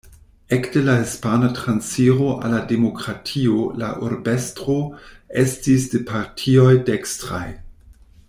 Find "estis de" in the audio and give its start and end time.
5.45-6.03